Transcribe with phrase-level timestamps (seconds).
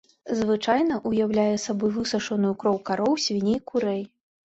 [0.37, 4.03] Звычайна ўяўляе сабой высушаную кроў кароў, свіней, курэй.